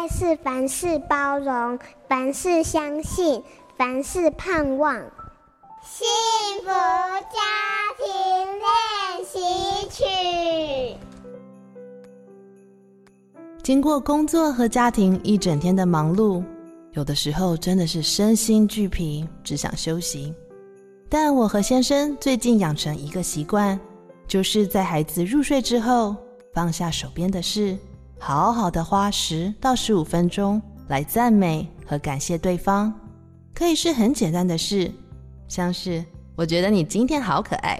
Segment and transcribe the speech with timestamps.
[0.00, 3.42] 爱是凡事包容，凡事相信，
[3.76, 4.94] 凡事盼望。
[5.84, 6.08] 幸
[6.62, 7.36] 福家
[7.98, 8.08] 庭
[8.56, 9.38] 练习
[9.90, 10.96] 曲。
[13.62, 16.42] 经过工作和家庭一整天的忙碌，
[16.92, 20.32] 有的时候真的是身心俱疲，只想休息。
[21.10, 23.78] 但我和先生最近养成一个习惯，
[24.26, 26.16] 就是在孩子入睡之后，
[26.54, 27.76] 放下手边的事，
[28.22, 32.92] 好好的花十到十五分钟来赞美和感谢对方。
[33.54, 34.92] 可以是很简单的事，
[35.48, 36.04] 像是
[36.36, 37.78] 我觉得你今天好可爱；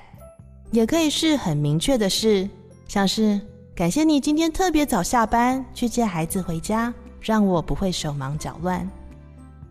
[0.73, 2.49] 也可以是很明确的事，
[2.89, 3.39] 像是
[3.75, 8.89] 感谢你今天特别早下班去接孩子回家，让我不会手忙脚乱。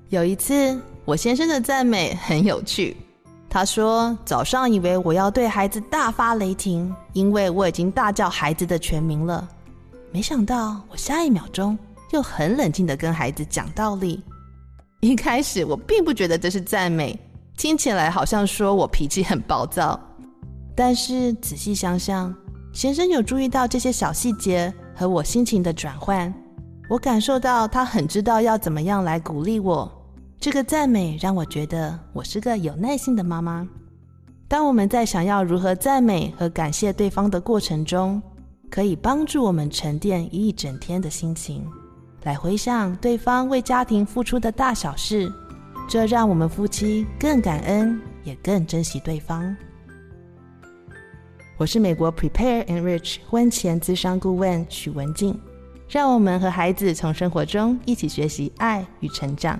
[0.09, 2.95] 有一次，我先生的赞美很有趣。
[3.49, 9.47] 他说：“早上以为我要对孩子大发雷霆，因为我已经大叫孩子的全名了。
[10.11, 11.77] 没想到我下一秒钟
[12.11, 14.23] 又很冷静的跟孩子讲道理。
[15.01, 17.17] 一开始我并不觉得这是赞美，
[17.55, 19.99] 听起来好像说我脾气很暴躁。
[20.75, 22.33] 但是仔细想想，
[22.73, 26.33] 先生有注意到这些小细节和我心情的转换，
[26.89, 29.91] 我感受到他很知道要怎么样来鼓励我。”
[30.39, 33.67] 这个赞美让我觉得我是个有耐心的妈妈。
[34.47, 38.21] 当我们在想要如何赞美和感谢对方的过程中，
[38.69, 41.67] 可以帮助我们沉淀一整天的心情，
[42.23, 45.31] 来回想对方为家庭付出的大小事，
[45.87, 49.55] 这让我们夫妻更感恩，也更珍惜对方。
[51.57, 55.37] 我是美国 Prepare Enrich 婚前咨商顾问许文静，
[55.89, 59.59] 让我们和孩子从生活中一起学习爱与成长。